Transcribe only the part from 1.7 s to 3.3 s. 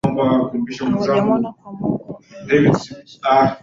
mwongo mmoja sasa